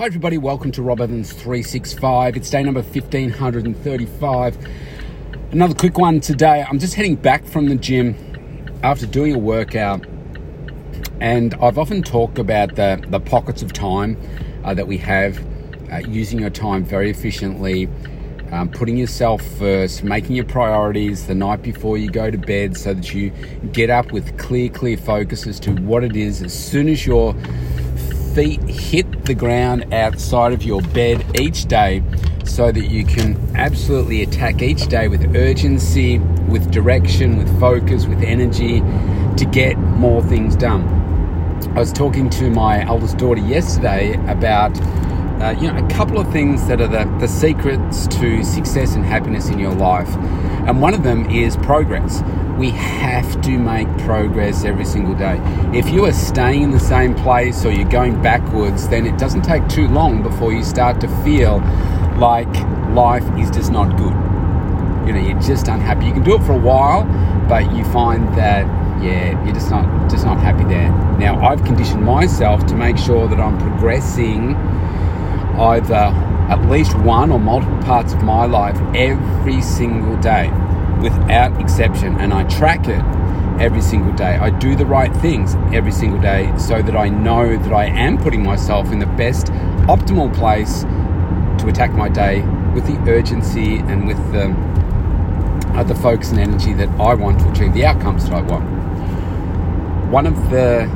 [0.00, 0.38] Hi, everybody.
[0.38, 2.34] Welcome to Rob Evans 365.
[2.34, 4.56] It's day number 1535.
[5.52, 6.64] Another quick one today.
[6.66, 8.16] I'm just heading back from the gym
[8.82, 10.06] after doing a workout,
[11.20, 14.16] and I've often talked about the, the pockets of time
[14.64, 15.38] uh, that we have,
[15.92, 17.86] uh, using your time very efficiently,
[18.52, 22.94] um, putting yourself first, making your priorities the night before you go to bed so
[22.94, 23.28] that you
[23.72, 27.34] get up with clear, clear focus as to what it is as soon as you're
[28.34, 32.02] feet hit the ground outside of your bed each day
[32.44, 36.18] so that you can absolutely attack each day with urgency,
[36.48, 38.80] with direction, with focus, with energy
[39.36, 40.82] to get more things done.
[41.76, 44.74] I was talking to my eldest daughter yesterday about
[45.40, 49.04] uh, you know a couple of things that are the, the secrets to success and
[49.04, 50.08] happiness in your life.
[50.66, 52.22] And one of them is progress
[52.60, 55.40] we have to make progress every single day.
[55.72, 59.42] If you are staying in the same place or you're going backwards, then it doesn't
[59.42, 61.60] take too long before you start to feel
[62.18, 62.52] like
[62.90, 64.12] life is just not good.
[65.06, 66.04] You know, you're just unhappy.
[66.04, 67.04] You can do it for a while,
[67.48, 68.66] but you find that
[69.02, 70.90] yeah, you're just not just not happy there.
[71.18, 74.54] Now, I've conditioned myself to make sure that I'm progressing
[75.58, 80.50] either at least one or multiple parts of my life every single day
[81.00, 83.02] without exception, and I track it
[83.60, 84.36] every single day.
[84.36, 88.18] I do the right things every single day so that I know that I am
[88.18, 89.46] putting myself in the best
[89.86, 90.82] optimal place
[91.62, 92.42] to attack my day
[92.74, 94.50] with the urgency and with the,
[95.78, 98.64] uh, the focus and energy that I want to achieve the outcomes that I want.
[100.10, 100.90] One of the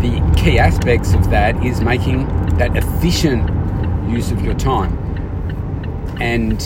[0.00, 3.50] the key aspects of that is making that efficient
[4.08, 4.96] use of your time.
[6.20, 6.60] And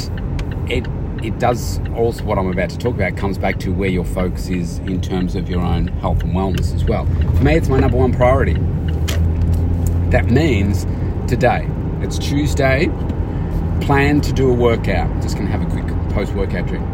[0.71, 0.87] it
[1.25, 4.49] it does also what I'm about to talk about comes back to where your focus
[4.51, 7.07] is in terms of your own health and wellness as well.
[7.07, 8.55] For me, it's my number one priority.
[10.11, 10.85] That means
[11.27, 11.67] today,
[12.03, 12.91] it's Tuesday,
[13.81, 15.11] plan to do a workout.
[15.23, 16.87] Just gonna have a quick post workout drink.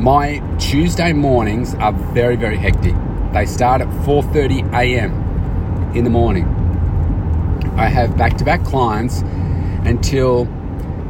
[0.00, 2.94] My Tuesday mornings are very, very hectic.
[3.32, 5.21] They start at 4:30 a.m.
[5.94, 6.44] in the morning.
[7.76, 9.20] I have back-to-back clients
[9.84, 10.48] until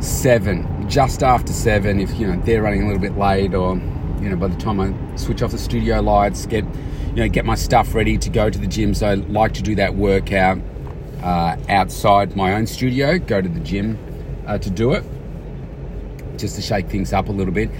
[0.00, 2.00] seven, just after seven.
[2.00, 3.76] If you know they're running a little bit late, or
[4.21, 6.65] you know by the time I switch off the studio lights, get
[7.10, 8.94] you know get my stuff ready to go to the gym.
[8.94, 10.59] So I like to do that workout
[11.22, 13.19] uh, outside my own studio.
[13.19, 13.98] Go to the gym
[14.47, 15.04] uh, to do it,
[16.37, 17.71] just to shake things up a little bit.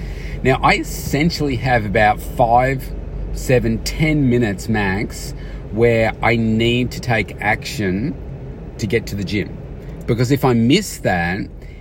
[0.43, 2.93] Now I essentially have about five,
[3.33, 5.35] seven, ten minutes max
[5.73, 8.15] where I need to take action
[8.79, 9.57] to get to the gym.
[10.07, 11.41] Because if I miss that,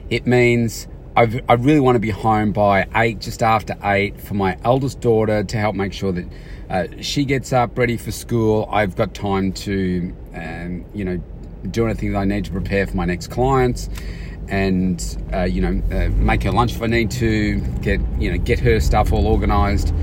[0.09, 4.33] it means I've, i really want to be home by eight, just after eight, for
[4.33, 6.25] my eldest daughter to help make sure that
[6.69, 8.67] uh, she gets up ready for school.
[8.71, 11.21] I've got time to, um, you know,
[11.69, 13.89] do anything that I need to prepare for my next clients,
[14.47, 17.59] and uh, you know, uh, make her lunch if I need to.
[17.81, 19.93] Get you know, get her stuff all organised.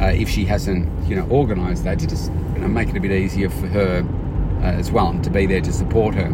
[0.00, 3.00] Uh, if she hasn't, you know, organised that, to just you know, make it a
[3.00, 4.02] bit easier for her
[4.60, 6.30] uh, as well, and to be there to support her.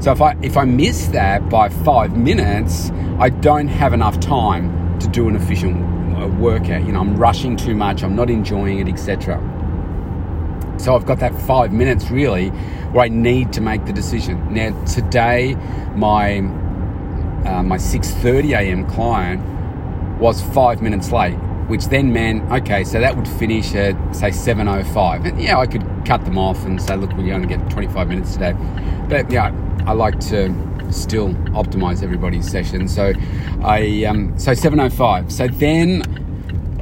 [0.00, 4.98] So if I if I miss that by five minutes, I don't have enough time
[5.00, 5.76] to do an efficient
[6.16, 6.86] uh, workout.
[6.86, 8.02] You know, I'm rushing too much.
[8.02, 9.36] I'm not enjoying it, etc.
[10.78, 12.48] So I've got that five minutes really
[12.92, 14.54] where I need to make the decision.
[14.54, 15.54] Now today,
[15.94, 18.88] my uh, my 6:30 a.m.
[18.88, 19.42] client
[20.18, 21.36] was five minutes late
[21.68, 25.26] which then meant okay, so that would finish at say 7:05.
[25.26, 28.32] And yeah, I could cut them off and say, look, we only get 25 minutes
[28.34, 28.54] today.
[29.08, 29.54] But yeah,
[29.86, 30.52] I like to
[30.92, 32.88] still optimize everybody's session.
[32.88, 33.12] So
[33.62, 35.30] I um, so 7:05.
[35.30, 36.02] So then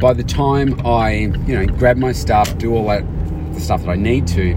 [0.00, 1.12] by the time I
[1.46, 3.04] you know grab my stuff, do all that
[3.54, 4.54] the stuff that I need to,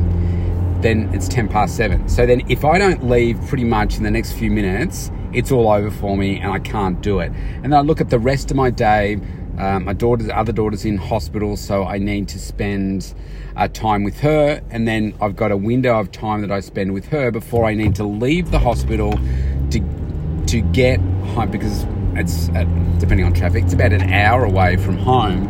[0.81, 2.07] then it's 10 past seven.
[2.07, 5.69] So then if I don't leave pretty much in the next few minutes, it's all
[5.71, 7.31] over for me and I can't do it.
[7.63, 9.19] And then I look at the rest of my day
[9.57, 13.13] um, my daughter's other daughter's in hospital, so I need to spend
[13.55, 16.93] uh, time with her, and then I've got a window of time that I spend
[16.93, 19.11] with her before I need to leave the hospital
[19.69, 19.79] to
[20.47, 21.85] to get home because
[22.15, 22.63] it's uh,
[22.99, 25.47] depending on traffic, it's about an hour away from home.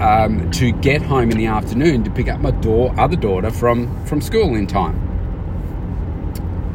[0.00, 4.04] Um, to get home in the afternoon to pick up my door, other daughter from
[4.04, 4.96] from school in time,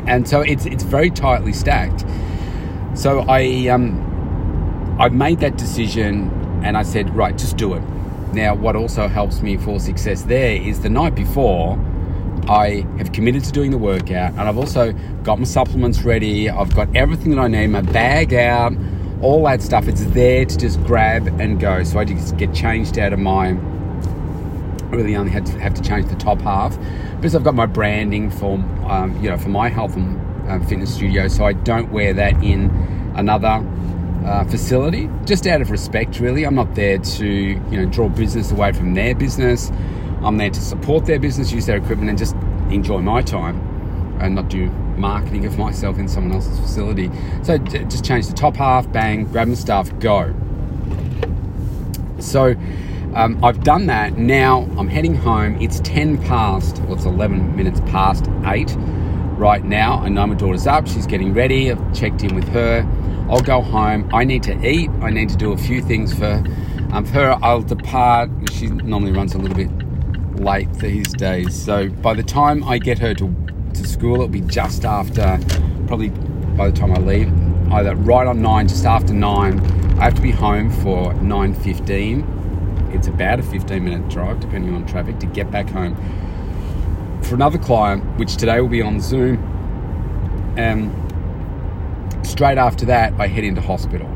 [0.07, 2.05] and so it's it's very tightly stacked.
[2.95, 4.08] So I um,
[4.99, 6.29] I've made that decision
[6.61, 7.81] and I said, right, just do it.
[8.33, 11.79] Now, what also helps me for success there is the night before,
[12.49, 14.91] I have committed to doing the workout and I've also
[15.23, 16.49] got my supplements ready.
[16.49, 18.73] I've got everything that I need, my bag out,
[19.21, 19.87] all that stuff.
[19.87, 21.81] It's there to just grab and go.
[21.83, 23.57] So I just get changed out of my
[24.89, 26.77] I really only had to have to change the top half
[27.15, 28.55] because I've got my branding for
[28.89, 30.19] um, you know for my health and
[30.49, 32.71] um, fitness studio, so I don't wear that in
[33.15, 33.63] another
[34.25, 36.19] uh, facility just out of respect.
[36.19, 39.71] Really, I'm not there to you know draw business away from their business.
[40.21, 42.35] I'm there to support their business, use their equipment, and just
[42.69, 43.57] enjoy my time
[44.19, 47.09] and not do marketing of myself in someone else's facility.
[47.43, 50.33] So just change the top half, bang, grab my stuff, go.
[52.19, 52.55] So
[53.15, 54.17] um, I've done that.
[54.17, 55.59] Now I'm heading home.
[55.61, 58.75] It's 10 past, well, it's 11 minutes past 8
[59.37, 59.99] right now.
[59.99, 60.87] I know my daughter's up.
[60.87, 61.71] She's getting ready.
[61.71, 62.81] I've checked in with her.
[63.29, 64.09] I'll go home.
[64.13, 64.89] I need to eat.
[65.01, 66.43] I need to do a few things for,
[66.91, 67.37] um, her.
[67.41, 68.29] I'll depart.
[68.51, 69.69] She normally runs a little bit
[70.39, 71.55] late these days.
[71.55, 73.33] So by the time I get her to,
[73.73, 75.39] to school, it'll be just after,
[75.87, 77.31] probably by the time I leave,
[77.71, 79.59] either right on 9, just after 9.
[79.99, 82.39] I have to be home for 9.15
[82.93, 85.95] it's about a 15 minute drive, depending on traffic, to get back home.
[87.23, 89.37] For another client, which today will be on Zoom,
[90.57, 91.08] um,
[92.23, 94.07] straight after that, I head into hospital.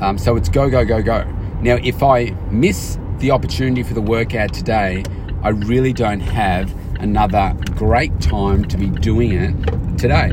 [0.00, 1.24] Um, so it's go, go, go, go.
[1.60, 5.04] Now, if I miss the opportunity for the workout today,
[5.42, 10.32] I really don't have another great time to be doing it today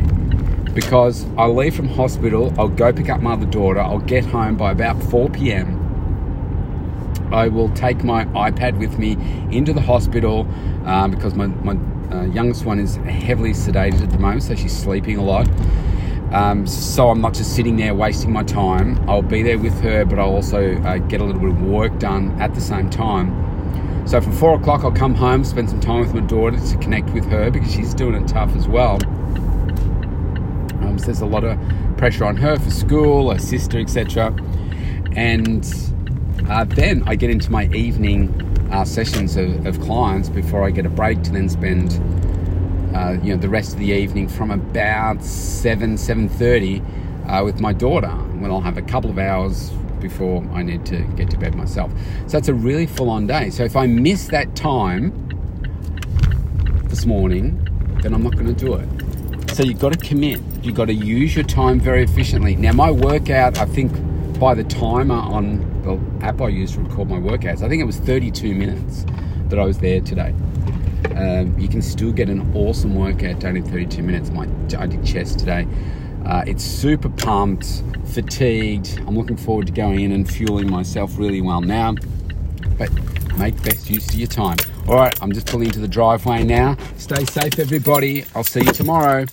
[0.73, 4.55] because I'll leave from hospital, I'll go pick up my other daughter, I'll get home
[4.55, 5.77] by about 4 p.m.
[7.31, 9.13] I will take my iPad with me
[9.51, 10.47] into the hospital
[10.85, 11.77] um, because my, my
[12.11, 15.47] uh, youngest one is heavily sedated at the moment, so she's sleeping a lot.
[16.31, 18.97] Um, so I'm not just sitting there wasting my time.
[19.09, 21.99] I'll be there with her, but I'll also uh, get a little bit of work
[21.99, 23.51] done at the same time.
[24.07, 27.09] So from four o'clock, I'll come home, spend some time with my daughter to connect
[27.11, 28.95] with her because she's doing it tough as well.
[30.81, 31.59] Um, so there's a lot of
[31.97, 34.35] pressure on her for school, her sister, etc.
[35.15, 35.65] And
[36.49, 40.85] uh, then I get into my evening uh, sessions of, of, clients before I get
[40.85, 41.91] a break to then spend
[42.93, 46.81] uh, you know the rest of the evening from about seven seven thirty
[47.27, 51.01] uh, with my daughter when I'll have a couple of hours before I need to
[51.15, 51.91] get to bed myself.
[52.27, 53.49] So it's a really full on day.
[53.51, 55.11] So if I miss that time
[56.85, 57.67] this morning,
[58.01, 59.51] then I'm not going to do it.
[59.51, 60.41] So you've got to commit.
[60.63, 62.55] You've got to use your time very efficiently.
[62.55, 63.91] Now my workout, I think
[64.39, 67.85] by the timer on the app I use to record my workouts, I think it
[67.85, 69.05] was 32 minutes
[69.49, 70.33] that I was there today.
[71.17, 74.29] Um, you can still get an awesome workout done in 32 minutes.
[74.29, 74.47] My,
[74.77, 75.67] I did chest today.
[76.25, 78.99] Uh, it's super pumped, fatigued.
[79.07, 81.95] I'm looking forward to going in and fueling myself really well now.
[82.77, 82.91] But
[83.37, 84.57] make best use of your time.
[84.87, 86.77] All right, I'm just pulling into the driveway now.
[86.97, 88.25] Stay safe, everybody.
[88.35, 89.25] I'll see you tomorrow.